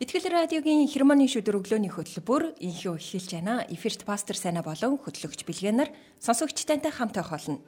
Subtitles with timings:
[0.00, 3.68] Итгэл радиогийн хермоны шүдэр өглөөний хөтөлбөр инхүү эхэлж байна.
[3.68, 5.92] Эфирт пастор Сайна болон хөтлөгч Билгэнаар
[6.24, 7.60] сонсогчтойнтой хамт байх болно.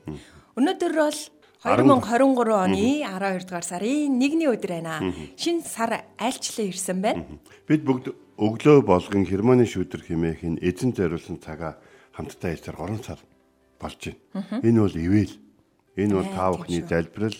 [0.56, 1.18] Өнөөдөр бол
[1.60, 5.12] 2023 оны 12 дугаар сарын 1-ний өдөр байна.
[5.36, 7.28] Шинэ сар айлчлан ирсэн байна.
[7.68, 11.76] Бид бүгд өглөө болгон хермоны шүдэр хэмээх энэ эзэн зориулсан цагаа
[12.16, 13.20] хамтдаа ээлжээр 3 сар
[13.76, 14.00] болж
[14.32, 14.64] байна.
[14.64, 15.36] Энэ бол ивэл.
[16.00, 17.36] Энэ бол та бүхний залбирал,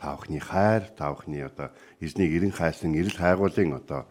[0.00, 4.08] та бүхний хайр, та бүхний одоо эзнийг эрен хайсан эрэл хайгуулын одоо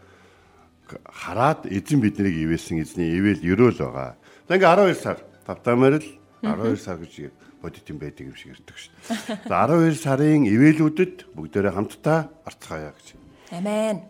[1.06, 4.18] хараад эзэн биднийг ивэсэн эзний ивэл ерөөл байгаа.
[4.48, 6.08] За ингээ 12 сар тавтамаар л
[6.42, 9.48] 12 сар гэж бодит юм байдаг юм шиг ирдэг дээ.
[9.50, 13.08] За 12 сарын ивэлүүдэд бүгдээрээ хамтдаа арцгаая гэж.
[13.52, 14.06] Амен.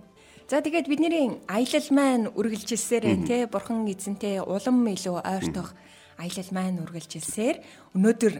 [0.50, 5.78] За тэгээд бидний аялал маань үргэлжилсээр те бурхан эзэнтэй улам илүү ойртох
[6.18, 7.62] аялал маань үргэлжилсээр
[7.94, 8.34] өнөөдөр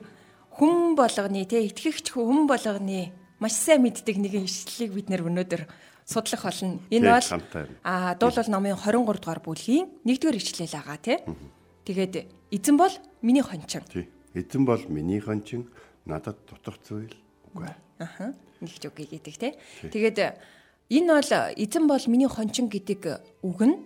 [0.58, 5.64] хүн болгоны те итгэгч хүн болгоны маш сайн мэддэг нэгэн ишлэлийг бид нэр өнөөдөр
[6.10, 6.80] судлах болно.
[6.90, 11.18] Энэ бол а дуулал номын 23 дугаар бүлгийн 1-р ишлэл байгаа тий.
[11.86, 12.14] Тэгээд
[12.50, 13.84] эзэн бол миний хончин.
[13.94, 14.10] Тий.
[14.34, 15.70] Эзэн бол миний хончин
[16.06, 17.14] надад дутах зүйл
[17.54, 17.70] үгүй.
[18.00, 18.34] Аха.
[18.60, 19.54] Нийлж үгүй гэдэг тий.
[19.94, 20.18] Тэгээд
[20.90, 23.02] энэ бол эзэн бол миний хончин гэдэг
[23.46, 23.78] үг нь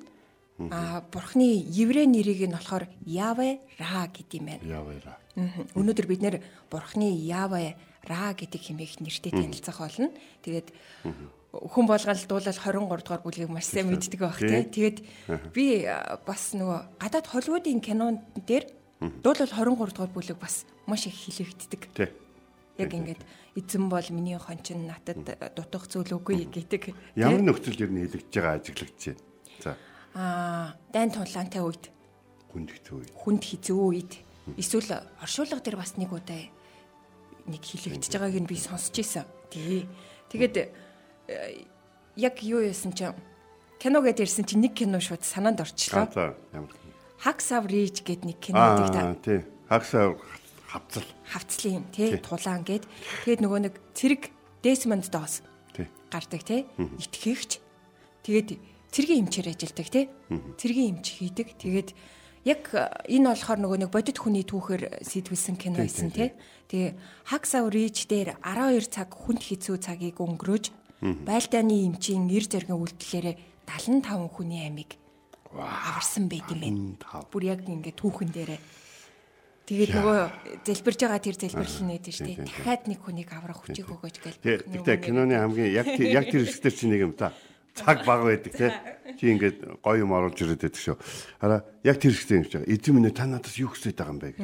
[0.71, 4.63] а бурхны еврей нэрийг нь болохоор Яве Ра гэдэг юм байна.
[4.63, 5.17] Яве Ра.
[5.75, 6.35] Өнөөдөр бид нэр
[6.69, 10.13] бурхны Яве Ра гэдэг хэмээх нэртэй танилцах болно.
[10.45, 10.71] Тэгээд
[11.53, 14.65] хүн болгоол дуулал 23 дугаар бүлгийг маш сайн мэддэг байх тий.
[14.65, 14.97] Тэгээд
[15.53, 15.85] би
[16.25, 18.65] бас нөгөө гадаад Холливуудын кинон дээр
[19.21, 21.93] дуулал 23 дугаар бүлэг бас маш их хилэгддэг.
[21.93, 22.09] Тий.
[22.81, 23.21] Яг ингээд
[23.53, 25.21] эзэн бол миний хончин натад
[25.53, 26.89] дутах зүйл үгүй гэдэг.
[27.13, 29.21] Ямар нөхцөл ер нь хилэгдэж байгаа ажиглагдж байна.
[29.61, 29.77] За.
[30.17, 31.93] Аа, дайн тулаантай үед
[32.49, 33.11] хүнд хэцүү үед.
[33.13, 34.13] Хүнд хэцүү үед
[34.57, 36.49] эсвэл оршуулга дээр бас нэг удаа
[37.45, 39.29] нэг хилэгдэж байгааг нь би сонсч ийсэн.
[39.53, 39.85] Тий.
[40.33, 40.73] Тэгээд
[42.15, 43.09] яг юу яасан чи
[43.79, 46.07] кино гээд ирсэн чи нэг кино шууд санаанд орчлоо.
[46.13, 46.71] За ямар.
[47.19, 49.01] Хаксав Риж гээд нэг кино гэдэг та.
[49.11, 49.39] Аа тий.
[49.67, 50.19] Хаксав
[50.67, 51.07] хавцал.
[51.27, 52.83] Хавцлын юм тий тулаан гээд
[53.23, 54.31] тэгээд нөгөө нэг цэрэг
[54.63, 55.43] Desmond Doss
[55.75, 57.59] тий гардаг тий итгэгч.
[58.23, 58.49] Тэгээд
[58.93, 60.05] цэргийн эмчээр ажилладаг тий.
[60.59, 61.57] Цэргийн эмч хийдэг.
[61.57, 61.89] Тэгээд
[62.45, 62.71] яг
[63.07, 66.35] энэ болохоор нөгөө нэг бодит хүний түүхээр сэтгүүлсэн кино байсан тий.
[66.67, 66.91] Тэгээ
[67.27, 73.35] Хаксав Риж дээр 12 цаг хүнд хэцүү цагийг өнгөрөөж байлдааны эмчийн эр зэргийн үйлдэлээрээ
[73.67, 74.95] 75 хүний амийг
[75.53, 77.27] аварсан байт юм байна.
[77.29, 78.61] Бүр яг ингээд түүхэн дээрээ.
[79.63, 80.19] Тэгээд нөгөө
[80.67, 82.43] залбирж байгаа тэр нээд нь штэ.
[82.43, 84.59] Дахиад нэг хүнийг аврах хүчийг өгөөж гээл.
[84.67, 87.31] Тэгтээ киноны хамгийн яг яг тэр хэсгээр чи нэг юм та.
[87.71, 88.75] Цаг баг байдаг те.
[89.15, 90.97] Чи ингээд гоё юм оруулж ирээд байдаг шүү.
[91.39, 92.67] Хараа яг тэр хэсгээр юм шиг.
[92.67, 94.43] Эзэн минь та надаас юу хүсэж байгаа юм бэ гэж.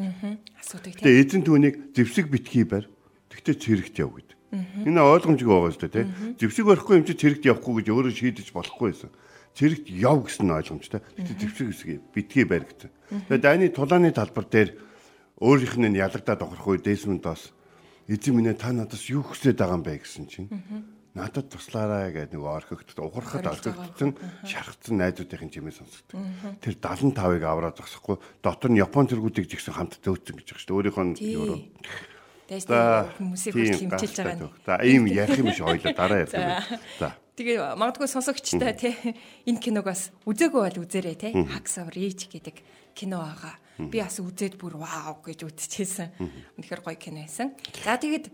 [0.55, 1.03] Асуудаг те.
[1.03, 2.87] Тэгээ эзэн түүнийг зэвсэг битгий барь.
[3.27, 4.28] Тэгтээ цэрэгт яв гэдэг.
[4.51, 6.05] Энэ ойлгомжтой байгаа шүү дээ, тий.
[6.41, 9.11] Зэвсэг барихгүй юм чи цэрэгт явахгүй гэж өөрөө шийдэж болохгүй байсан.
[9.53, 11.01] Цэрэгт яв гэсэн ойлгомжтой.
[11.05, 12.89] Тэгтээ зэвсэг хэсгийг битгий барь гэсэн.
[13.29, 14.69] Тэгээд дайны тулааны талбар дээр
[15.37, 17.53] өөрийнх нь ялагдаад охрох үе Десмондоос
[18.09, 20.49] эзэн минь та надаас юу хүсэж байгаа юм бэ гэсэн чинь
[21.13, 26.17] надад туслаарай гэдэг нэг орхигдт ухрахад орхигдсон шархсан найзуудын чимээ сонсогддог.
[26.61, 30.77] Тэр 75-ыг аваад зогсохгүй дотор нь Япон зэргүүдийг жигсэн хамт зөөцсөн гэж байгаа шүү дээ.
[30.77, 31.57] Өөрийнх нь юу
[32.49, 32.65] Тэгээс
[33.21, 34.49] хүмүүсийг хүртэл хэмжилж байгаа нь.
[34.65, 36.65] За ийм ярих юм шиг ойлоо дараа ярьдаг.
[36.97, 37.13] За.
[37.37, 38.97] Тэгээ магадгүй сонсогчтой тий
[39.45, 42.57] энэ киног бас үзээгүй бол үзээрэй тий Hacks of Reach гэдэг
[42.97, 43.53] кино байгаа.
[43.77, 46.09] Би бас үзээд бүр вау гэж үзчихсэн.
[46.57, 47.53] Үнэхээр гоё кино байсан.
[47.85, 48.33] За тэгээд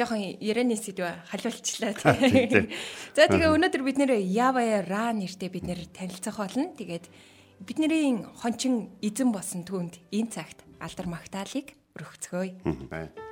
[0.00, 1.92] жоохон ярианы сэдв халиулчлаа
[2.32, 2.72] тий.
[3.12, 6.72] За тэгээ өнөөдөр бид нэр Yava Ra нэртэй бид нэр танилцах болно.
[6.72, 7.06] Тэгээд
[7.60, 12.64] бидний хончин эзэн болсон түүнд энэ цагт алдар магтаалык өргөцгөөе.
[12.64, 13.31] Харухан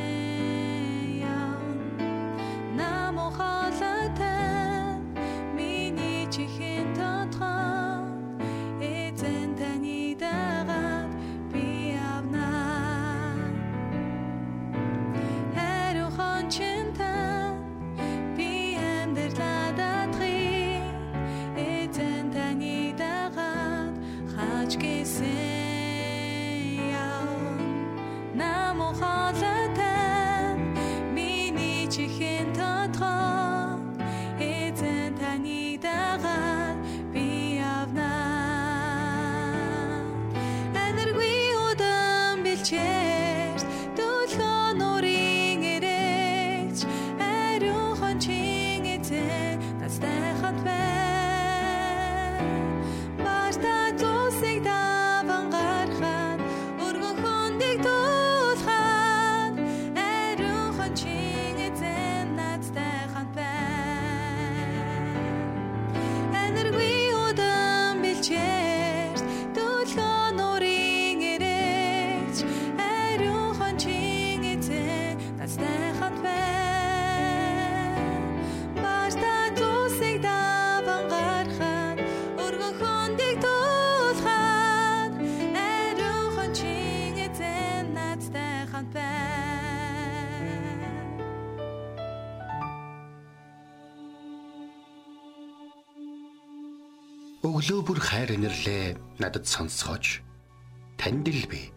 [97.61, 100.25] Өглөө бүр хайр инэрлээ надад сонсгооч.
[100.97, 101.69] Танд л би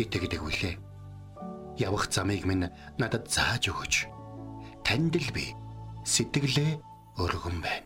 [0.00, 0.80] итгэдэг үлээ.
[1.76, 4.08] Явах замыг минь надад зааж өгөөч.
[4.80, 5.52] Танд л би
[6.08, 6.80] сэтгэлээ
[7.20, 7.84] өргөн байна.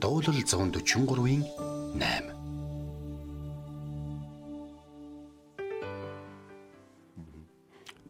[0.00, 1.44] Дуулал 143-ийн
[2.00, 2.32] 8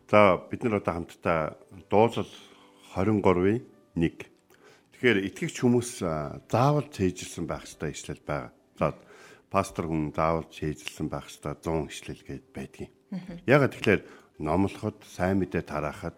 [0.06, 1.58] За бид нар одоо хамтдаа
[1.90, 2.30] дуулал
[2.94, 3.66] 23-ийн
[3.98, 4.33] 1.
[5.04, 5.90] Тэгэхээр итгэгч хүмүүс
[6.48, 8.56] заавал цээжилсэн байх ёстой ишлэл байгаа.
[8.80, 8.96] За
[9.52, 12.88] пастор хүн заавал цээжилсэн байх ёстой 100 ишлэл гээд байдгийг.
[13.44, 14.00] Ягаад тэгэхээр
[14.40, 16.16] номлоход, сайн мэдээ тараахад,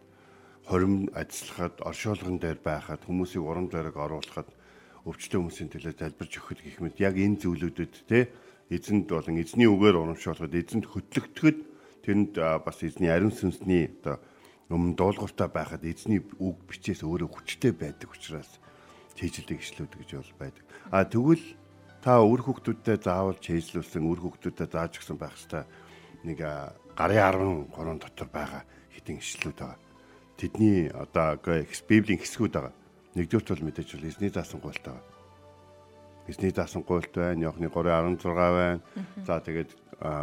[0.71, 4.55] хорим ажиллахад, оршуулган дээр байхад, хүмүүсийг урам зориг оруулахад,
[5.03, 8.31] өвчтөн хүмүүсийн төлөө залбирч өгөхөд гэх мэт яг энэ зүйлүүдэд те
[8.71, 11.59] эзэнд болон эзний үгээр урамшуулахад, эзэнд хөтлөгдөхөд
[12.07, 14.23] тэнд бас эзний ариун сүнсний одоо
[14.71, 18.63] өмнө дуулууртай байхад эзний үг бичээс өөрөө хүчтэй байдаг учраас
[19.17, 20.65] чийжилдэг ишлүүд гэж бол байдаг.
[20.93, 21.45] А тэгвэл
[22.05, 25.67] та үр хүүхдүүдтэй заавал чийжлүүлсэн үр хүүхдүүдэд зааж өгсөн байх хэвээр
[26.29, 26.39] нэг
[26.95, 29.81] гарын 13 дотор байгаа хитэн ишлүүд байгаа.
[30.37, 31.41] Тэдний одоо
[31.89, 32.75] библийн хэсгүүд байгаа.
[33.17, 35.05] Нэгдүгürt бол мэдээж бол эзний даасан гуйлт байгаа.
[36.29, 37.49] Эзний даасан гуйлт байна.
[37.49, 38.81] Йохны 3:16 байна.
[39.25, 39.71] За тэгээд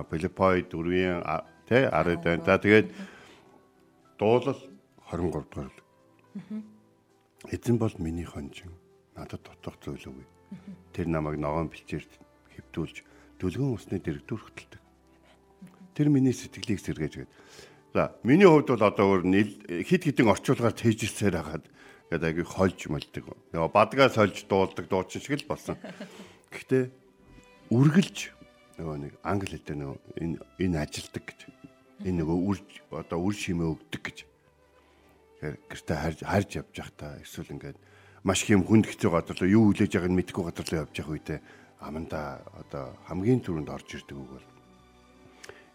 [0.10, 1.26] Филиппой 4-ийн
[1.66, 2.46] Тэ 10 байна.
[2.46, 2.88] За тэгээд
[4.20, 4.60] дуулал
[5.10, 5.74] 23 дугаар.
[7.50, 8.72] Эзэн бол миний хонжин.
[9.16, 10.26] Надад дутах зүйл үгүй.
[10.94, 12.12] Тэр намайг ногоон бэлчээрд
[12.58, 12.98] хэвдүүлж
[13.38, 14.82] дүлгэн усны дэрэгдүр хөтэлдэг.
[15.94, 17.32] Тэр миний сэтгэлийг сэргээж гээд.
[17.94, 19.24] За, миний хувьд бол одоо өөр
[19.86, 21.66] хит хитэн орчуулгаар тэйжилсээр хагаад
[22.10, 23.26] гэдэг аягүй хольж мэлдэг.
[23.54, 25.78] Яа бадгаа сольж дуулдаг дуучин шиг л болсон.
[26.50, 26.90] Гэхдээ
[27.70, 28.18] үргэлж
[28.82, 31.40] нөгөө нэг англи хэлээр нөгөө энэ энэ ажилдаг гэж.
[32.10, 32.58] Энэ нөгөө үр
[32.98, 34.18] одоо үр шимээ өгдөг гэж.
[34.26, 37.78] Тэгэхээр гэртээ харж харж явж явах та эсвэл ингээд
[38.24, 40.96] маш их юм хүнд хэцүү газар руу юу хүлээж байгааг нь мэдэхгүй газар руу явж
[41.00, 41.40] явах үедээ
[41.84, 44.48] аманда одоо хамгийн түрүүнд орж ирдэг үг бол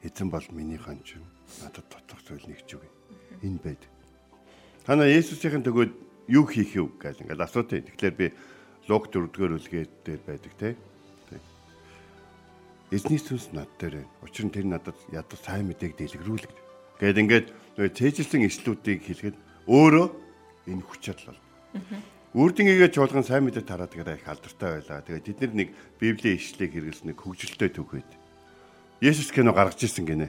[0.03, 1.23] эзэн бол миний хончин
[1.61, 2.89] надад дотох зүйл нэг ч үгүй.
[3.43, 3.83] Энэ байд.
[4.85, 5.93] Танаа Есүсийн төгөөд
[6.33, 7.85] юу хийх юу гэж ингээд асуутын.
[7.85, 8.27] Тэгэхээр би
[8.89, 10.77] Лук 4-р үлгээд дээр байдаг те.
[12.89, 14.13] Эзний сүнс над дээр байна.
[14.25, 16.53] Учир нь тэр надад ядуу сайн мэдээг дэлгэрүүлэг.
[16.97, 19.37] Гэт ингээд нөгөө цээжилсэн ишлүүдийг хэлэхэд
[19.69, 20.09] өөрөө
[20.73, 21.41] энэ хүч чадал бол.
[22.37, 25.01] Үрдэнийгээ чуулган сайн мэдээ тараад байгаа их алдартай байлаа.
[25.01, 28.11] Тэгээд бид нар нэг библийн ишлэгийг хэрэглэсэн нэг хөгжилтэй төгөөд.
[29.01, 30.29] Есүс кино гаргаж ирсэн гинэ.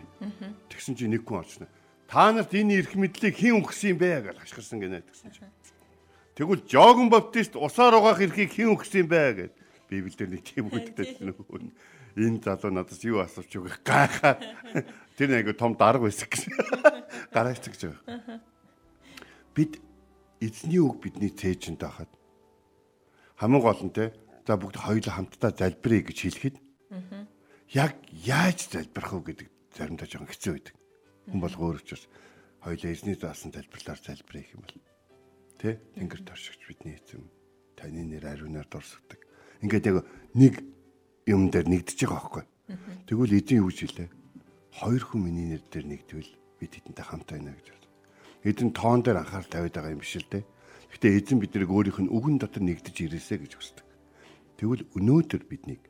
[0.71, 1.67] Тэгсэн чинь нэг хүн орчихно.
[2.07, 5.51] Та нарт энэ эрх мэдлийг хэн өгсөн бэ гэж хашгирсан гинэ тэгсэн чинь.
[6.39, 9.53] Тэгвэл Жогон Баптист усаар угаах эрхийг хэн өгсөн бэ гэд
[9.91, 11.67] Библиэлд нэг тийм үгтэй нөгөө
[12.15, 14.39] энэ залуу надаас юу асууч үг гайхаа.
[15.19, 16.53] Тэр нэг том дарга байсан гэсэн.
[17.33, 18.39] Гараач гэж байгаа.
[19.51, 19.81] Бид
[20.39, 22.09] эзний үг бидний цээжинд байхад
[23.39, 24.11] хамгийн гол нь те
[24.47, 26.55] за бүгд хоёулаа хамтдаа залбирая гэж хэлэхэд
[27.75, 30.75] яг яаж залбирах вэ гэдэг заримдаа жоохон хэцүү байдаг.
[31.29, 32.03] Хүн бол өөр учраас
[32.65, 34.75] хоёулаа эзний заасан залбирлаар залбирая гэх юм бол
[35.61, 37.23] тэ тэнгэр торшигч бидний эзэм
[37.77, 39.21] таны нэр ариунаар дурсагдаг.
[39.61, 39.97] Ингээд яг
[40.33, 40.53] нэг
[41.29, 42.45] юм дээр нэгдэж байгаа байхгүй.
[43.07, 44.09] Тэгвэл эзэн юу гэж хэлээ?
[44.81, 47.78] Хоёр хүн миний нэр дээр нэгдвэл би тэдэнтэй хамт байна гэж.
[48.43, 50.43] Эзэн тоон дээр анхаарал тавиад байгаа юм биш л дээ.
[50.95, 53.85] Гэхдээ эзэн биднийг өөрийнх нь үгэн дотор нэгдэж ирээсэ гэж хүсдэг.
[54.57, 55.83] Тэгвэл өнөөдөр биднийг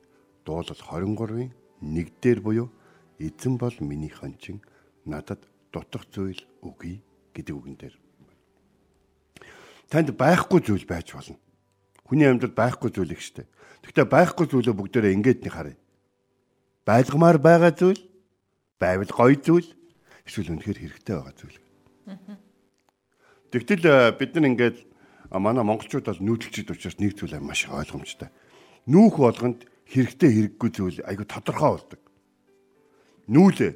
[0.46, 2.68] дуулал 23-ын 1 дээр буюу
[3.22, 4.66] эзэн бол миний хончин
[5.06, 7.02] надад дутах зүйл үгүй
[7.38, 7.96] гэдэг үгэн дээр.
[9.90, 11.38] Танд байхгүй зүйл байж болно.
[12.06, 13.46] Хүний амьдралд байхгүй зүйл их штэ.
[13.86, 15.78] Гэхдээ байхгүй зүйлөө бүгдээрээ ингээд нэг харъя.
[16.86, 18.02] Байлгамаар байгаа зүйл,
[18.82, 19.70] байвал гоё зүйл,
[20.26, 21.58] эсвэл үнэхээр хэрэгтэй байгаа зүйл.
[23.50, 24.78] Тэгтэл э, бид нар ингээд
[25.34, 28.30] манай монголчууд бол нүүдэлчд учраас нэг зүйл маш ойлгомжтой.
[28.90, 32.02] Нүүх болгонд хэрэгтэй хэрэггүй зүйл айгу тодорхой болдог.
[33.30, 33.74] Нүүлээ.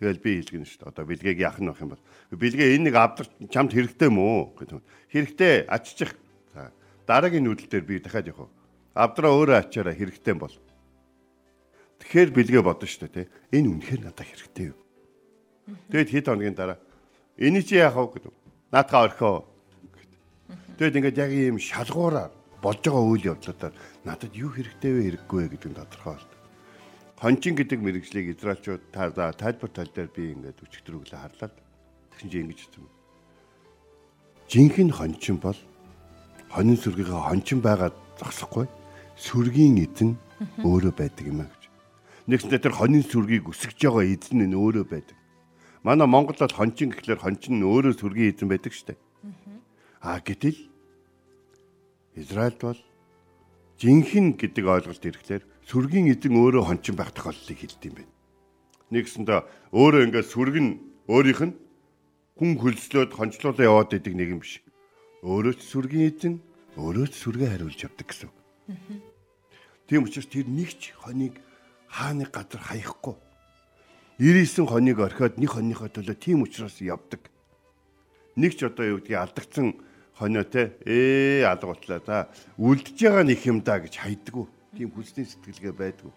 [0.00, 0.90] Тэгэл би хэлгэн шүү дээ.
[0.92, 2.04] Одоо бэлгээг яах нь байх юм бол.
[2.32, 4.80] Бэлгээ энэ нэг авдар чамд хэрэгтэй мүү гэдэг.
[5.12, 6.16] Хэрэгтэй аччих.
[6.56, 6.72] За
[7.04, 8.48] дараагийн нүүдэл дээр би дахиад явах
[8.96, 10.56] авдраа өөрөө ачаараа хэрэгтэй бол.
[12.00, 13.26] Тэгэхээр бэлгээ бодно шүү дээ.
[13.52, 14.80] Энэ үнэхээр надад хэрэгтэй юу?
[15.92, 16.78] Тэгэд хэд хоногийн дараа
[17.40, 18.32] энийг чи яах вэ гэдэг.
[18.70, 19.44] Наатаа орхио.
[20.76, 22.30] Тэгэд ингээд яг ийм шалгуураар
[22.60, 26.40] болж байгаа үйл явдлуудаар надад юу хэрэгтэй вэ хэрэггүй вэ гэдэг нь тодорхой болдог.
[27.20, 31.54] Хончин гэдэг мэрэгжлийг израилчууд та тайлбар тал дээр би ингээд өчигдрөглөө харлаад
[32.12, 32.88] тэгсэн чинь ингэж хэлсэн.
[34.48, 35.56] Жинхэнэ хончин бол
[36.48, 38.66] хонин сүргийнхээ хончин байгаад зогсохгүй
[39.20, 40.16] сүргийн эзэн
[40.64, 41.62] өөрөө байдаг юм а гэж.
[42.24, 45.19] Нэгсдээ тэр хонин сүргийг өсгөж байгаа эзэн нь өөрөө байдаг.
[45.82, 49.00] Манай Монголд хончин гэхлээр хончин нь өөрөө сүргийн эзэн байдаг штэ.
[50.04, 50.58] Аа гэтэл
[52.20, 52.80] Израильд бол
[53.80, 58.12] жинхэнэ гэдэг ойлголт ирэхлээр сүргийн эзэн өөрөө хончин байх тохиолдлыг хэлдэг юм байна.
[58.92, 59.40] Нэгсэндээ
[59.72, 60.70] өөрөө ингээд сүрг нь
[61.08, 61.54] өөрийнх нь
[62.36, 64.60] хүн хөлслөөд хончлуулаа яваад идэг нэг юм биш.
[65.24, 66.34] Өөрөө ч сүргийн эзэн,
[66.76, 68.30] өөрөө ч сүргээ хариулж явдаг гэсэн.
[69.88, 71.40] Тийм учраас тэр нэгч хоныг
[71.88, 73.16] хааны газар хаяхгүй.
[74.20, 77.24] 99 хоныг орхиод нэг хоньныхоо төлөө тийм учраас явдаг.
[78.36, 79.80] Нэг ч одоо юу гэдгийг алдагдсан
[80.12, 82.28] хонио те ээ алга утлаа та
[82.60, 84.44] үлдэж байгаа нэг юм да гэж хайдаггүй.
[84.76, 86.12] Тийм хүсний сэтгэлгээ байдгүй.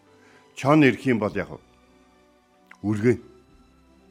[0.60, 1.56] Чон ирэх юм бол яг
[2.84, 3.24] үргэн.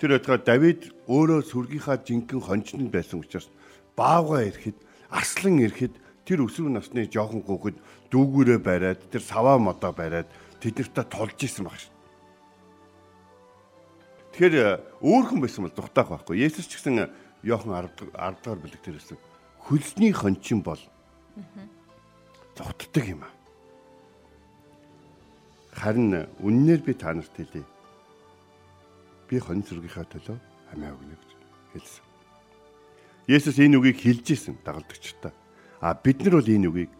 [0.00, 3.52] Тэр өдгөө Давид өөрөө сүргийнхаа жинхэнэ хончнд байсан учраас
[3.92, 4.80] баавга ирэхэд
[5.12, 7.76] арслан ирэхэд тэр өсвөр насны жоохон хүүхэд
[8.08, 10.32] дүүгүүрээ бариад тэр саваа модоо бариад
[10.64, 11.91] тэднэртээ тулж исэн баг шин.
[14.32, 16.40] Тэгэхээр өөрхөн байсан бол духтаах байхгүй.
[16.40, 17.12] Есүс ч гэсэн
[17.44, 19.18] Йохан 10 10 дахь бүлэг дээр хэлсэн
[19.66, 20.80] хөлсний хончин бол
[22.56, 23.32] зогтдаг юм аа.
[25.72, 27.64] Харин үннээр би та нарт хэлье.
[29.28, 30.36] Би хон зургийнхаа төлөө
[30.72, 31.30] амиа өгнө гэж
[31.72, 32.04] хэлсэн.
[33.26, 35.32] Есүс энэ үгийг хэлж исэн дагалдагчтай.
[35.80, 36.92] А бид нар бол энэ үгийг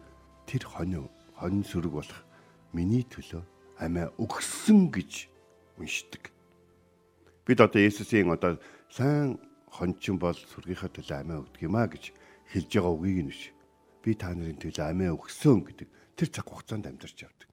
[0.49, 2.21] тэр хонь хонь сүрэг болох
[2.73, 3.43] миний төлөө
[3.79, 5.29] амиа өгсөн гэж
[5.77, 6.32] уншдаг.
[7.45, 12.13] Бид одоо Есүсийн одоо сайн хончин бол сүргийнхаа төлөө амиа өгдөг юм а гэж
[12.55, 13.51] хэлж байгаа үгийг нь биш.
[13.99, 17.49] Би та нарын төлөө амиа өгсөн гэдэг тэр цаг хугацаанд амьдарч явдаг.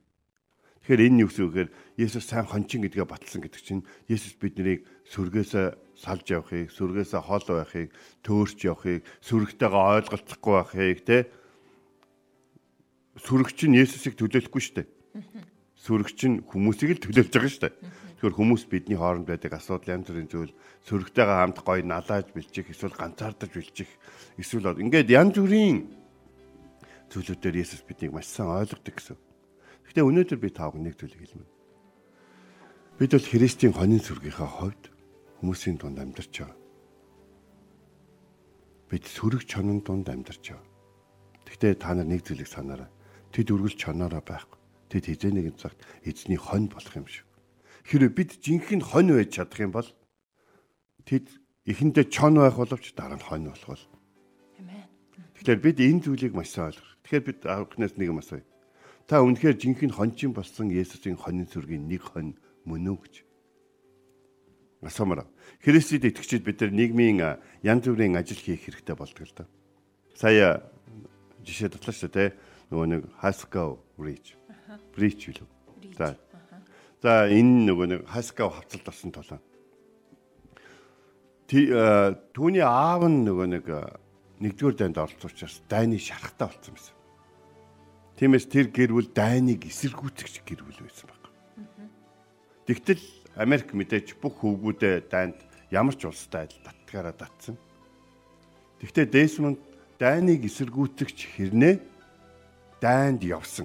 [0.86, 5.52] Тэгэхээр энэ юу гэхээр Есүс сайн хончин гэдгээ батлсан гэдэг чинь Есүс биднийг сүргээс
[5.98, 7.90] салж явахыг, сүргээс хол байхыг,
[8.24, 11.18] төөрч явахыг, сүргтэйгээ ойлголцохгүй байхыг те
[13.20, 14.88] сүргч нь Есүсийг төлөөлөхгүй шүү дээ.
[15.76, 17.74] Сүргч нь хүмүүсийг л төлөөлж байгаа шүү дээ.
[18.20, 20.52] Тэгэхээр хүмүүс бидний хооронд байдаг асуудал янз бүрийн зүйл
[20.84, 23.88] сөрөгтэйгээ хамт гоё налааж бэлчих эсвэл ганцаардаж бэлчих
[24.36, 25.88] эсвэл ингээд янз бүрийн
[27.08, 29.16] зүйлүүдээр Есүс биднийг маш сайн ойлгодог гэсэн.
[29.88, 31.48] Гэхдээ өнөөдөр би тааг нэг зүйлийг хэлмэ.
[33.00, 34.92] Бид бол Христийн хонин сүргийнхаа хувьд
[35.40, 36.60] хүмүүсийн дунд амьдарч байгаа.
[38.92, 40.68] Бид сүрэг чонон дунд амьдарч байгаа.
[41.48, 42.92] Гэхдээ та нар нэг зүйлийг санаарай.
[43.32, 44.60] Тэд үргэлж чоноороо байхгүй.
[44.92, 47.29] Тэд хизээ нэгэн цагт эзний хонь болох юм шиг
[47.86, 49.88] Хэрэв бид жинхэнэ хонь байж чадах юм бол
[51.06, 51.26] тэд
[51.64, 53.84] эхэндээ чон байх боловч дараа нь хонь болох бол.
[54.60, 54.84] Амен.
[55.40, 56.90] Тэгэхээр бид энэ зүйлийг маш сайн ойлгох.
[57.04, 58.44] Тэгэхээр бид анхнаас нэг юм асууя.
[59.08, 62.36] Та үнэхээр жинхэнэ хончин болсон Есүсийн хонин сүргийн нэг хонь
[62.68, 63.14] мөн үү гэж.
[64.86, 65.26] Асуумаар.
[65.60, 67.18] Христэд итгэжид бид нар нийгмийн
[67.64, 69.44] янз бүрийн ажил хийх хэрэгтэй болдог л да.
[70.14, 70.62] Сая
[71.44, 72.30] жишээ татлаа шүү дээ.
[72.70, 74.38] Нөгөө нэг Haskell Bridge.
[74.94, 75.48] Bridge билүү.
[75.98, 76.14] За
[77.00, 79.40] За энэ нөгөө нэг хаскав хавцалт болсон толоо.
[81.48, 83.66] Түүний аав нь нөгөө нэг
[84.44, 86.96] нэгдүгээр дайнд оролцуучаас дайны шарахтаа болсон байсан.
[88.20, 91.24] Тиймээс тэр гэрвэл дайныг эсэргүүцэгч гэрвэл байсан баг.
[92.68, 93.00] Тэгтэл
[93.40, 95.40] Америк мэдээж бүх хөвгүүдээ дайнд
[95.72, 97.56] ямар ч улстай адил татгаараа татсан.
[98.84, 99.60] Тэгвэл Десмонд
[99.96, 101.80] дайныг эсэргүүцэгч хэрнээ
[102.84, 103.64] дайнд явсан.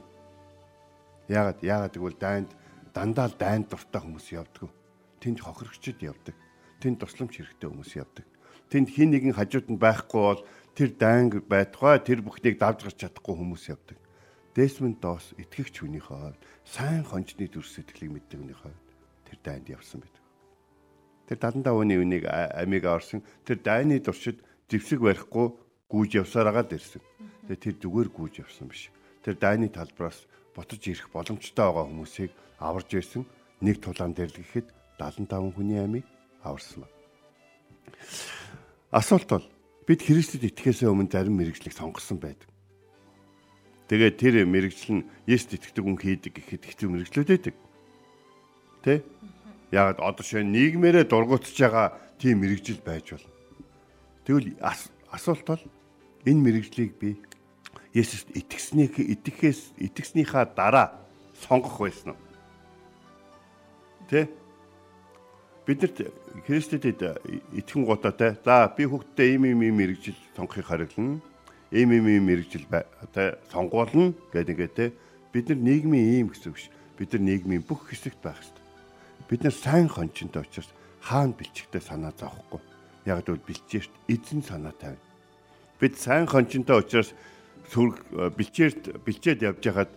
[1.27, 2.49] Яагаад яагаад гэвэл дайнд
[2.95, 4.71] дандаа л дайнд дуртай хүмүүс явдаг.
[5.19, 6.35] Тэнд хохирогчд явдаг.
[6.79, 8.25] Тэнд тусламж хэрэгтэй хүмүүс явдаг.
[8.71, 13.35] Тэнд хин нэгэн хажууд нь байхгүй бол тэр дайнг байтугай тэр бүхнийг давж гарч чадахгүй
[13.35, 13.99] хүмүүс явдаг.
[14.55, 18.87] Десмонд доос итгэгч хүнийхээ хувьд сайн хончны дүрс сэтгэлийг мэддэг хүнийхээ хувьд
[19.27, 20.23] тэр дайнд явсан байдаг.
[21.27, 24.39] Тэр 75 оны үнийг амиг орсон тэр дайны туршид
[24.71, 25.51] зэвсэг барихгүй
[25.91, 27.03] гүйж явсаар агаад ирсэн.
[27.51, 28.87] Тэгээ тэр зүгээр гүйж явсан биш.
[29.19, 30.23] Тэр дайны талбараас
[30.55, 32.31] ботож ирэх боломжтой байгаа хүмүүсийг
[32.63, 33.23] аварж ирсэн
[33.61, 36.07] нэг тулаан дээр л гэхэд 75 хүний амийг
[36.41, 36.89] аварсан ба.
[38.95, 39.45] Асуулт бол
[39.83, 42.47] бид Христэд итгэхээс өмнө зарим мэрэгжлийг сонгосон байдаг.
[43.91, 47.55] Тэгээд тэр мэрэгжил нь Есүст итгэдэг хүн хийдэг гэхэд хэцүү мэрэгжлүүд байдаг.
[48.81, 49.03] Тэ?
[49.69, 53.29] Ягаад одоо шинэ нийгмээрээ дургуутж байгаа тийм мэрэгжил байж болно.
[54.25, 54.57] Тэгвэл
[55.13, 55.63] асуулт бол
[56.25, 57.21] энэ мэрэгжлийг би
[57.95, 60.99] Есүст итгэснийх итгэхээс итгэснийхаа дараа
[61.47, 62.19] сонгох байсан уу?
[64.11, 64.27] Тэ?
[65.63, 66.11] Биднэрт
[66.43, 68.35] Христэд итгэн гутаатай.
[68.43, 71.23] За би хүүхдтэй ийм ийм ийм мэрэгжил сонгохыг хариглана.
[71.71, 72.67] Ийм ийм ийм мэрэгжил
[73.15, 74.93] тэ сонгуулна гэдэг ингээд тэ.
[75.31, 76.67] Бид нар нийгмийн ийм гэсэн үг ш.
[76.99, 78.65] Бид нар нийгмийн бүх хэсэгт байх хэрэгтэй.
[79.31, 80.67] Бид нар сайн хончинтой учраас
[80.99, 82.59] хаана бэлчгтэй санаа зовхгүй.
[83.07, 85.01] Яг л бэлчээрт эзэн санаа тавина.
[85.79, 87.15] Бид сайн хончинтой учраас
[87.71, 89.91] сүрг э, бэлчээрт бэлчээд явж хахад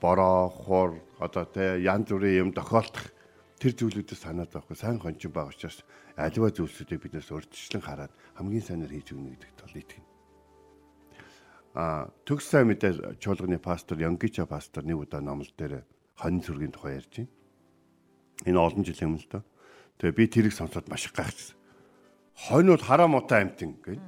[0.00, 3.10] бороо хор одоо тэ янз бүрийн юм тохиолдох
[3.58, 5.82] тэр зүйлүүдээс санаад байхгүй сайн хончин байгаа учраас
[6.14, 10.06] аливаа зүйлсүүдийг биднээс урьдчилан хараад хамгийн сайнаар хийж өгнө гэдэгт бол итгэнэ.
[11.74, 15.82] а төгс сайн мэдээ чуулганы пастор Янгича пастор нэг удаа номлол дээр
[16.14, 17.30] хонь сүргийн тухай ярьж байна.
[18.46, 19.42] Энэ олон жилийн өмнө л доо.
[19.98, 21.58] Тэгээ би тэрийг сонсоод маш их гайхчихсан.
[22.34, 23.98] Хонь бол хараа муутай амтэн гэх.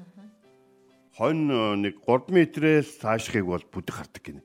[1.20, 4.40] Хонь э, нэг 3 метрээс цаашхыг бол бүдэг хардаг гинэ.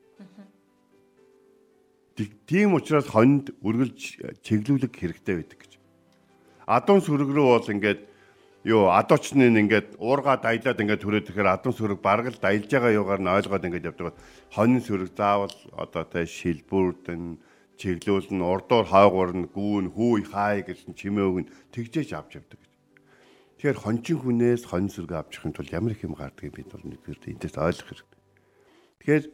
[2.51, 5.79] Тийм учраас хонд үргэлж чиглүүлэг хэрэгтэй байдаг гэж.
[6.67, 8.03] Адуун сүрэг рүү бол ингээд
[8.67, 13.23] юу адуучны ингээд уурга дайлаад ингээд төрөөд тэгэхээр адуун сүрэг бараг л дайлж байгаа юугаар
[13.23, 14.19] нь ойлгоод ингээд явдаг.
[14.51, 17.39] Хонин сүрэг заавал одоо тэ шилбүрдэн
[17.79, 22.74] чиглүүлэн урдуур хойгуур нь гүүн хүй хай гэсэн чимээг нь тэгжээж авч явдаг гэж.
[23.55, 27.55] Тэгэхээр хончин хүнээс хонь сүргээ авчихын тулд ямар их юм гардгийг бид бол нэгдүгээр эндээс
[27.55, 28.19] ойлгох хэрэгтэй.
[28.99, 29.25] Тэгэхээр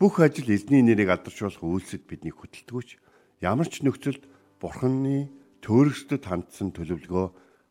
[0.00, 2.96] бүх ажил эзний нэрийг алдаршуулах үйлсэд бидний хөтэлдэггүй
[3.44, 4.24] ямар ч нөхцөлд
[4.56, 5.28] бурханы
[5.60, 7.26] төөрөсдөд хандсан төлөвлөгөө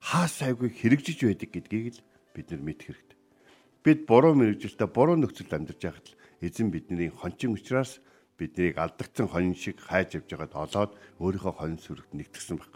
[0.06, 2.06] хаа сайгүй хэрэгжиж байдаг гэдгийг л
[2.36, 3.18] бид нар мэдэх хэрэгтэй.
[3.82, 6.08] Бид буруу мэрэгжилтэ буруу нөхцөлд амьдарч байхад
[6.46, 8.00] эзэн бидний хончин учраас
[8.38, 12.74] биднийг алдагдсан хонь шиг хайж явж байгаад олоод өөрийнхөө хонь сүрэгт нэгтгэсэн баг.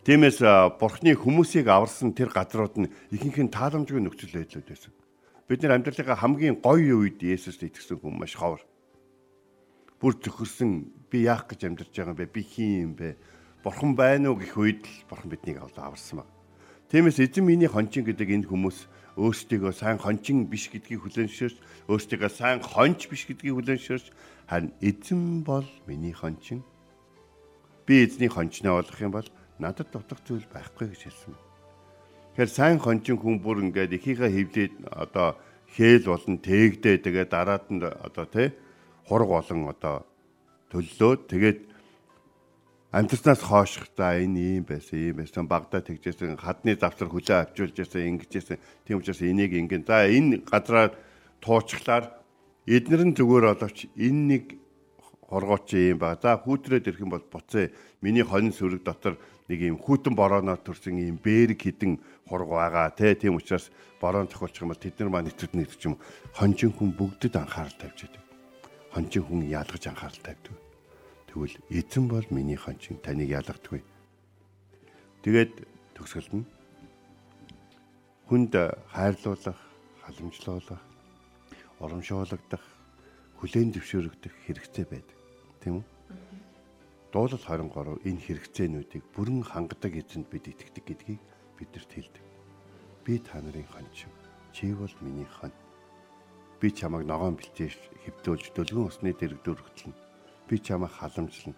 [0.00, 0.40] Тиймээс
[0.80, 4.92] бурхны хүмүүсийг аварсан тэр газрууд нь ихэнх нь тааламжгүй нөхцөл байдлууд байсан.
[5.44, 8.64] Бид нар амьдралынхаа хамгийн гоё үед Есүст итгэсэн хүмүүс маш ховор.
[10.00, 12.32] Бүр зөхөрсөн би яах гэж амьдарч байгаа юм бэ?
[12.32, 13.20] Би хин юм бэ?
[13.60, 16.28] Бурхан байна уу гэх үед л бурхан биднийг аварсан баг.
[16.88, 18.88] Тиймээс эзэн миний хончин гэдэг энэ хүмүүс
[19.20, 21.60] өөрсдийгөө сайн хончин биш гэдгийг хүлээншэрч
[21.92, 24.06] өөрсдийгөө сайн хонч биш гэдгийг хүлээншэрч
[24.48, 26.64] харин эзэн бол миний хончин.
[27.84, 29.28] Би эзний хончноо болох юм бол
[29.60, 31.34] надад дутах зүйл байхгүй гэж хэлсэн.
[32.34, 35.36] Тэгэхээр сайн хончин хүн бүр ингээд ихийнхээ хөвлөд одоо
[35.76, 38.48] хээл болон тээгдээ тэгээ дараад нь одоо тий
[39.06, 40.08] хург болон одоо
[40.72, 41.60] төллөөд тэгээд
[42.90, 48.18] амтснаас хооших за энэ юм байсан юм байсан багада тэгжсэн хадны завсар хүлээ авчулж ясан
[48.18, 49.86] ингэжсэн тийм учраас энийг ингэн.
[49.86, 50.98] За энэ газраар
[51.38, 52.10] туучглаар
[52.66, 54.44] эднэр нь зүгээр оловч энэ нэг
[55.30, 56.18] хоргооч юм ба.
[56.18, 57.70] За хүүтрээд ирэх юм бол буцаа
[58.02, 61.98] миний хонин сүрэг дотор нэг юм хүүтэн борооноо төрсэн юм бэрэг хідэн
[62.30, 65.98] хорго байгаа те тийм учраас борон тохиолчих юм бол тэд нар маань нэвтрээд нэгч юм
[66.38, 68.24] хонжин хүн бүгдэд анхаарал тавьж байдаг
[68.94, 70.70] хонжин хүн яалгаж анхаарал тавьдаг
[71.30, 73.86] Тэгвэл эзэн бол миний хончин таныг ялгадаггүй.
[75.22, 75.62] Тэгээд
[75.94, 76.46] төгсгөл нь
[78.26, 78.50] хүнд
[78.90, 79.60] хайрлуулах,
[80.02, 80.82] халамжлуулах,
[81.78, 82.64] урамшуулгадах,
[83.38, 85.18] хүлээн зөвшөөрөгдөх хэрэгцээ байдаг.
[85.62, 85.84] Тийм үү?
[87.10, 91.20] Дуулал 23 энэ хэрэгцээнүүдийг бүрэн хангадаг эзэнд бид итгэдэг гэдгийг
[91.58, 92.24] бидэрт хэлдэг.
[93.02, 94.14] Би та нарын хончин.
[94.54, 95.50] Чи бол миний хон.
[96.62, 97.74] Би чамайг ногоон бэлтээж
[98.06, 99.94] хөвдүүлж дөлгөн усны дэрэг дөрөгдлөн
[100.50, 101.54] би чамайг халамжлана.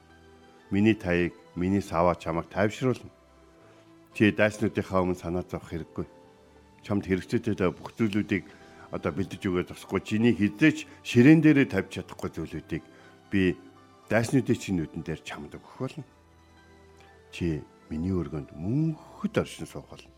[0.70, 3.08] Миний таяг, миний саваа чамайг тайвшруулна.
[4.12, 6.06] Чи дайснуудынхаа өмнө санаа зовох хэрэггүй.
[6.84, 8.44] Чамд хэрэгцээтэй бүх зүйлүүдийг
[8.92, 10.00] одоо бэлдэж өгөөд тусахгүй.
[10.04, 12.84] Чиний хизээч ширээн дээрээ тавьж чадахгүй зүйлүүдийг
[13.32, 13.56] би
[14.12, 16.04] дайснуудын чинь нүдэн дээр чамд өгөх болно.
[17.32, 20.12] Чи миний өргөнд мөнхөд оршин суух болно.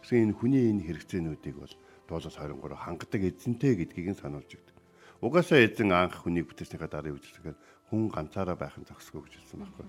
[0.00, 1.74] Гэсэн энэ хүний энэ хэрэгцээнүүдийг бол
[2.08, 4.76] дуулал 23 хангадаг эзэнтэй гэдгийг нь сануулж өгдөг.
[5.20, 7.60] Угаасаа эзэн анх хүнийг бүтээснийхаа дараа юу гэхээр
[7.92, 9.84] хүн ганцаараа байх нь зохисгүй гэж хэлсэн байхгүй.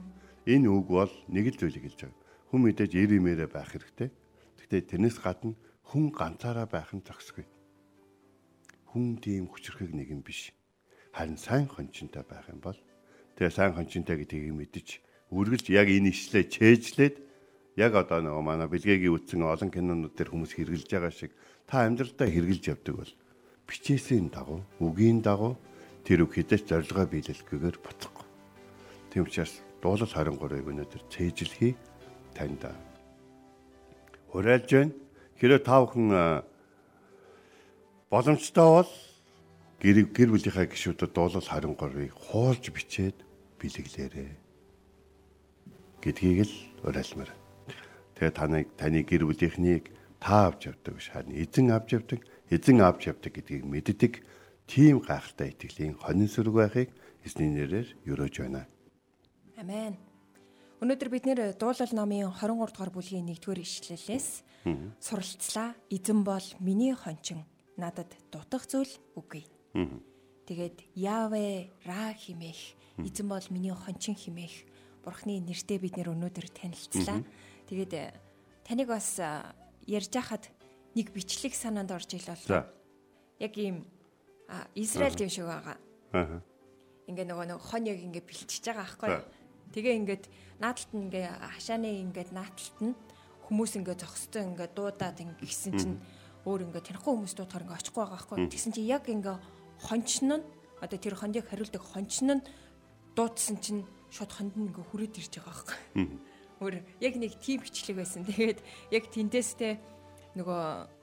[0.52, 2.20] Энэ үг бол нэг л зүйлийг хэлж байгаа.
[2.52, 4.12] Хүн мэдээж эр имээрээ байх хэрэгтэй.
[4.60, 5.56] Гэхдээ тэрнээс гадна
[5.88, 7.48] хүн ганцаараа байх нь зохисгүй.
[8.92, 10.52] Хүн тийм хүчрхэг нэг юм биш.
[11.16, 12.76] Харин сайн хончинтай байх юм бол
[13.38, 14.88] тэгээ сайн хончинтай гэдгийг мэдэж
[15.30, 17.16] үргэлж яг энэ ишлээ чэйжлээд
[17.78, 21.32] яг одоо нөгөө манай бэлгээгийн үтсэн олон кинонууд дээр хүмүүс хэрглэж байгаа шиг
[21.70, 23.14] та амьдралдаа хэрглэж явдаг бол
[23.70, 25.54] бичээсийн дагуу үгийн дагуу
[26.02, 28.26] тэр үг хэдэж зорилгоо биелэлгүйгээр буцахгүй.
[29.12, 31.76] Тийм учраас дуулал 23-ыг өнөөдөр цээжлэхий
[32.34, 32.64] танд
[34.32, 34.96] уриалж байна.
[35.38, 36.08] Хэрэв та бүхэн
[38.10, 38.92] боломжтой бол
[39.84, 43.27] гэр гэр бүлийнхаа гишүүдэд дуулал 23-ыг хуулж бичээд
[43.60, 44.32] бэлэглээрэй
[46.02, 46.56] гэдгийг л
[46.88, 47.32] уриалмаар.
[48.16, 49.92] Тэгээ таныг таны гэр бүлийнхнийг
[50.22, 54.14] та авч явдаг биш харин эзэн авч явдаг, эзэн авч явдаг гэдгийг мэддэг
[54.68, 56.90] тийм гайхалтай итгэлийн хонин сүрэг байхыг
[57.26, 58.68] эзний нэрээр өрөөж байна.
[59.58, 59.98] Амен.
[60.78, 64.46] Өнөөдөр бид нэр дуулал номын 23 дугаар бүлгийн 1-р ишлэлээс
[65.02, 65.74] суралцлаа.
[65.90, 67.42] Эзэн бол миний хончин.
[67.78, 69.46] Надад дутах зүйл үгүй.
[70.46, 74.66] Тэгээд Явэ Ра химэх эзэн бол миний хончин химэх
[75.06, 77.24] Бурхны нэртэй бид нэр өнөөдөр танилцлаа.
[77.72, 77.94] Тэгээд
[78.68, 79.22] таныг бас
[79.88, 80.52] ярьж хахад
[80.98, 82.66] нэг бичлэг санаанд орж илээ.
[83.40, 83.88] Яг ийм
[84.76, 85.78] Израиль тийм шиг байгаа.
[86.12, 86.42] Аа.
[87.08, 89.16] Ингээ нөгөө нэг хон яг ингээ бэлтчихэж байгаа аахгүй.
[89.72, 90.24] Тэгээ ингээд
[90.60, 92.96] наадталт нь ингээ хашааны ингээ наадталт нь
[93.48, 95.98] хүмүүс ингээ зогстой ингээ дуудаад ингээ гисэн чинь
[96.44, 98.38] өөр ингээ танихгүй хүмүүс дуудахаар ингээ очихгүй байгаа байхгүй.
[98.52, 99.38] Тэгсэн чи яг ингээ
[99.88, 100.44] хончин нь
[100.84, 102.46] одоо тэр хондыг хариулдаг хончин нь
[103.18, 103.82] дуудсан чинь
[104.14, 105.80] шууд хонд нь ингээ хүрээд ирж байгаа байхгүй.
[106.62, 108.22] Өөр яг нэг тим хичлэг байсан.
[108.30, 108.60] Тэгээд
[108.94, 109.74] яг тэндээстэй
[110.38, 110.96] нөгөө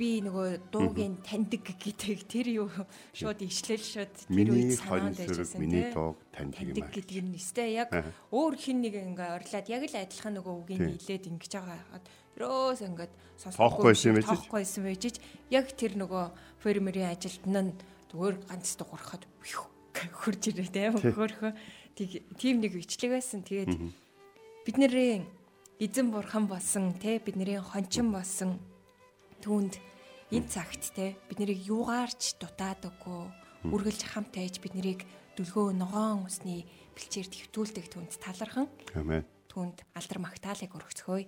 [0.00, 2.68] би нөгөө дуугийн таньдаг гэдэг тэр юу
[3.12, 6.88] шууд ишлэл шууд тэр үед сөрөг байжсэн миний дууг таньдаг юм аа.
[6.88, 7.92] гэдэг нь өстэй яг
[8.32, 10.90] өөр хин нэг ингээ орлаад яг л адилхан нөгөө үгийн Тийм.
[10.96, 12.00] нийлээд ингэж байгаа
[12.40, 13.12] ерөөс ингээд
[13.52, 15.20] Тоохгүй байсан байж байсан
[15.52, 16.24] яг тэр нөгөө
[16.64, 17.72] фермерийн ажилтан нь
[18.08, 19.28] зүгээр ганц дуурахад
[20.12, 20.90] хурж ирээ те.
[20.92, 21.52] Хөрхөө
[22.40, 23.44] тийм нэг бичлэг байсан.
[23.44, 23.76] Тэгээд
[24.64, 25.24] бидний
[25.80, 27.20] эзэн бурхан болсон те.
[27.20, 28.60] Бидний хончин болсон
[29.40, 29.80] түүнд
[30.30, 33.22] энэ цагт те биднийг юугаарч дутаадаггүй
[33.68, 35.04] үргэлж хамт байж биднийг
[35.36, 38.68] дүлгөө ногоон усны бэлчээр твтүүлдэг түнд талархан.
[38.94, 39.24] Амен.
[39.50, 41.26] түнд алдар магтаалыг өргөцгөөе.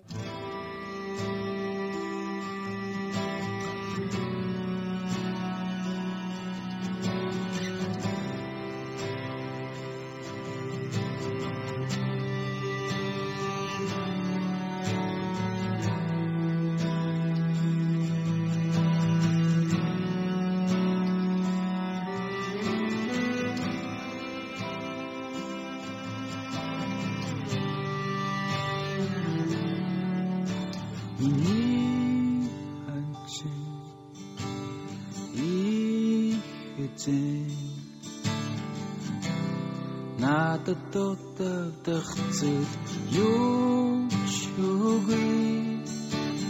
[40.93, 42.09] Дутагдах
[42.39, 42.73] зүйл
[43.13, 45.83] юу ч үгүй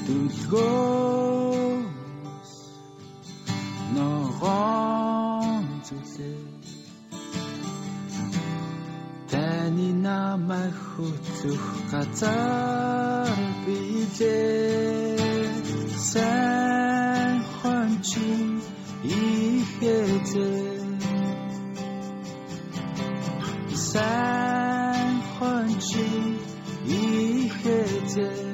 [0.07, 1.73] дүлгөөс
[3.95, 6.41] ногоон зүйлээ
[9.31, 12.82] Таны намайг хөтлөх газар
[25.81, 26.39] 心
[26.87, 28.52] 一黑天。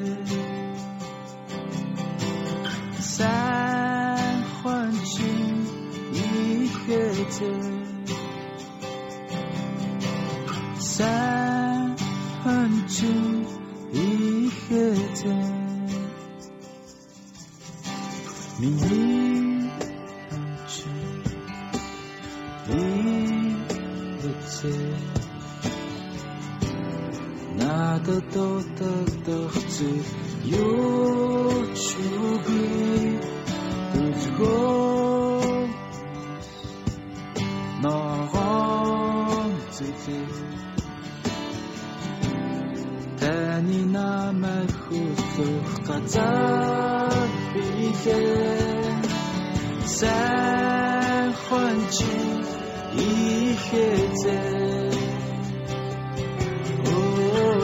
[56.85, 56.91] お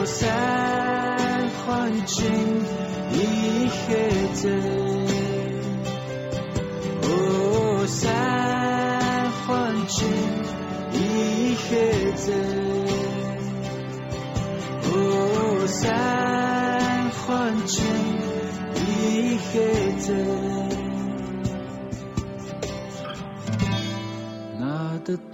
[0.01, 0.27] ー、サ
[1.41, 2.65] ンホンチュン、
[3.13, 5.05] イー、ヘーツン。
[7.07, 8.11] おー、サ
[9.23, 10.25] ンホンチュン、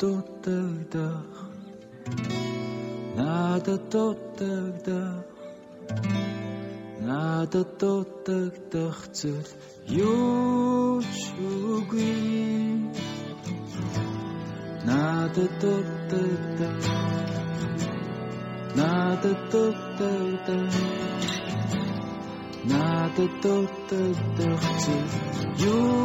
[0.02, 1.30] ихэзээ Надад дутагдах
[3.18, 5.26] Надад дутагдах
[7.08, 9.50] Надад дутагдах зүйл
[9.86, 12.82] юу ч үгүй
[14.90, 16.86] Надад дутагдах
[18.80, 20.76] Надад дутагдах
[22.72, 25.14] Надад дутагдах зүйл
[25.70, 26.01] юу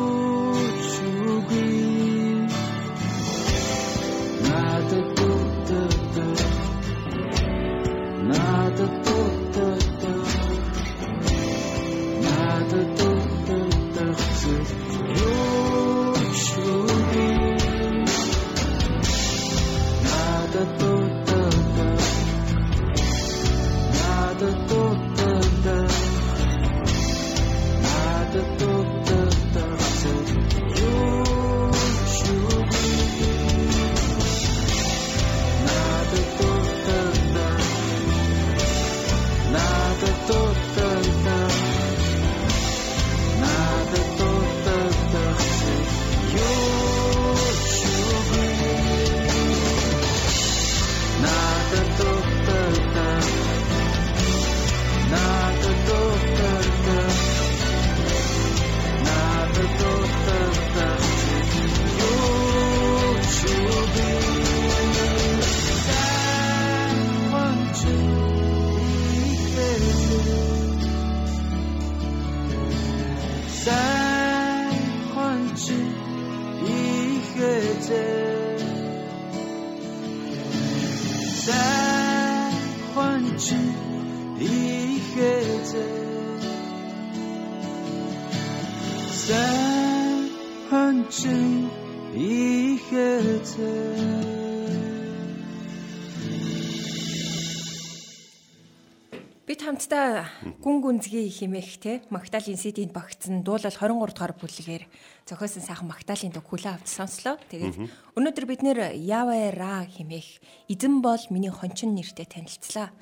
[100.86, 104.86] гүнзгий химэх те Магдалины CD-нд багтсан дуулал 23 дугаар бүлгээр
[105.26, 107.42] зохиосон сайхан Магдалины дэг хүлээ авч сонслоо.
[107.50, 110.38] Тэгээд өнөөдөр бид нэр Явэ Ра химэх
[110.70, 112.94] эзэн бол миний хончин нэртэй танилцлаа.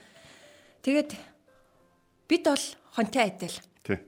[0.81, 1.13] Тэгээд
[2.25, 2.65] бид бол
[2.97, 3.57] хонтой адил.
[3.85, 4.01] Тий.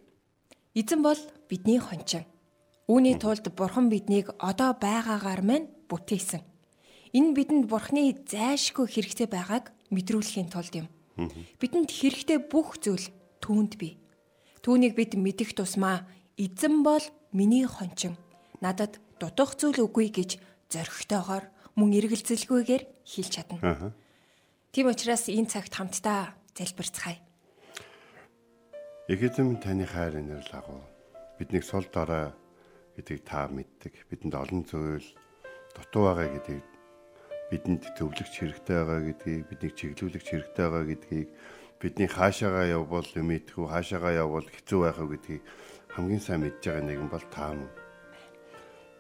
[0.72, 2.24] Эзэн бол бидний хончин.
[2.88, 6.40] Үүний тулд Бурхан биднийг одоо байгаагаар мань бүтээсэн.
[7.12, 10.88] Энэ бидэнд Бурханы зайшгүй хэрэгтэй байгааг мэдрүүлэхийн тулд юм.
[11.60, 13.12] Бидэнд хэрэгтэй бүх зүйл
[13.46, 13.94] түүнд бий.
[14.66, 16.02] Түүнийг бид мэдэх тусмаа
[16.34, 18.18] эзэн бол миний хончин.
[18.58, 20.42] Надад дутах зүйл үгүй гэж
[20.74, 21.46] зоригтойгоор
[21.78, 23.62] мөн эргэлзэлгүйгээр хэлж чадна.
[23.62, 23.94] Аа.
[24.74, 27.22] Тийм учраас энэ цагт хамтдаа залбирцгаая.
[29.06, 30.82] Эхэдэм таны хайр инэрл агуу.
[31.38, 32.34] Биднийг сул дорой
[32.98, 33.94] гэдгийг та мэддэг.
[34.10, 35.06] Бидэнд олон зүйл
[35.78, 36.66] дутуу байгаа гэдгийг
[37.50, 41.28] бидэнд төвлөгч хэрэгтэй байгаа гэдгийг, биднийг чиглүүлэгч хэрэгтэй байгаа гэдгийг,
[41.80, 45.42] бидний хаашаагаа явбал мэдхүү, хаашаагаа явбал хэцүү байх уу гэдгийг
[45.92, 47.72] хамгийн сайн мэдж байгаа нэгэн бол та мөн.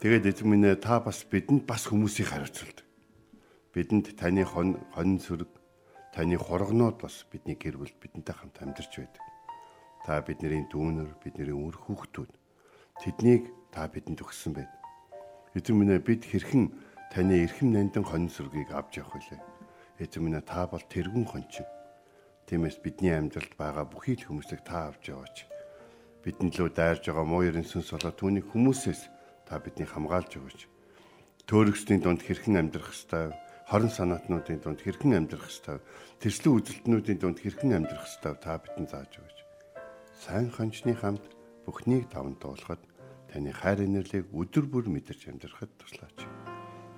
[0.00, 2.84] Тэгээд эзэн минь та бас бидэнд бас хүмүүсийг хариуцуулдаг.
[3.72, 5.48] Бидэнд таны хон хон сүрэг,
[6.12, 9.24] таны хургнууд бас бидний гэр бүл бидэнтэй хамт амьдарч байдаг.
[10.04, 12.32] Та бидний дүүнер, бидний үр хүүхдүүд
[13.00, 14.72] тэднийг та бидэнд өгсөн байд.
[15.56, 16.72] Эзэн минь бид хэрхэн
[17.12, 19.40] таны эрхэм нандин хон сүргийг авч явах вүлээ.
[20.00, 21.64] Эзэн минь та бол тэргүүн хончин.
[22.46, 25.50] Тиймээс бидний амьдралд байгаа бүхий л хүмүүсийг та авч яваач.
[26.22, 29.02] Бидэнд лөө дайрж байгаа муу ерэн сүнс болоо түүний хүмүүсээс
[29.50, 30.60] та биднийг хамгаалж өгөөч.
[31.50, 33.34] Төөрөсний дунд хэрхэн амьдрах ёстой,
[33.66, 35.82] хорон санаатнуудын дунд хэрхэн амьдрах ёстой,
[36.22, 39.38] тэрслэн үзэлтнүүдийн дунд хэрхэн амьдрах ёстой та бидэнд зааж өгөөч.
[40.14, 41.26] Сайн хончны хамт
[41.66, 42.78] бүхнийг таван дуулахад
[43.26, 46.18] таны хайр инэрлийг өдөр бүр мэдэрч амьдрахад туслаач.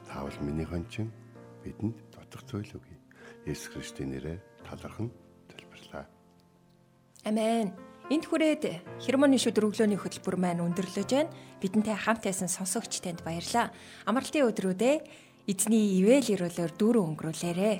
[0.04, 1.08] Таавал миний хончин
[1.64, 3.00] бидэнд дутах зүйл өгье.
[3.48, 5.27] Есүс Христосийн нэрээр залбирлаа.
[7.24, 7.72] Амен.
[8.08, 8.64] Энд хүрээд
[9.04, 11.32] хермоны шүд өглөөний хөтөлбөр маань өндөрлөж байна.
[11.60, 13.68] Бидэнтэй хамт байсан сонсогч танд баярлалаа.
[14.08, 14.96] Амралтын өдрүүдээ
[15.44, 17.72] эзний ивэл ирүүлэр дүүрэн өнгөрүүлээрэ.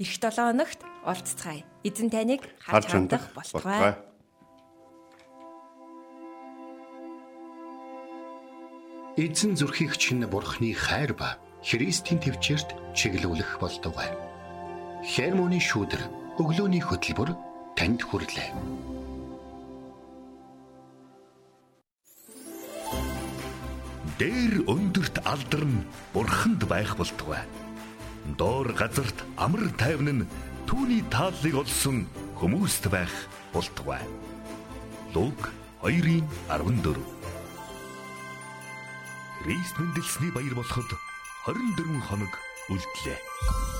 [0.00, 1.60] Ирэх 7 хоногт уулзцгаая.
[1.84, 4.00] Эзэн таныг харж хандах болтугай.
[9.20, 14.08] Эзэн зүрхийг чинь бурхны хайр ба Христийн төвчөрт чиглүүлэх болтугай.
[15.04, 18.50] Хермоны шүүдэр өглөөний хөтөлбөр танд хүрлээ.
[24.20, 27.40] Дээр өндөрт алдарн бурханд байх болтугай.
[28.36, 30.28] Доор газарт амар тайван нь
[30.68, 32.04] түүний тааллыг олсон
[32.36, 33.12] хүмүүст байх
[33.52, 34.04] болтугай.
[35.16, 35.48] Луг
[35.80, 37.00] 2:14
[39.40, 40.92] Христ мэндэлсний баяр болоход
[41.48, 42.32] 24 хоног
[42.68, 43.79] үлдлээ.